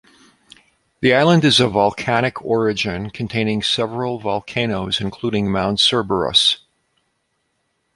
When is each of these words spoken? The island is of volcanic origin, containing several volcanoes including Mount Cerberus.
The 1.01 1.13
island 1.13 1.45
is 1.45 1.59
of 1.59 1.73
volcanic 1.73 2.41
origin, 2.43 3.11
containing 3.11 3.61
several 3.61 4.17
volcanoes 4.17 4.99
including 4.99 5.51
Mount 5.51 5.79
Cerberus. 5.79 6.57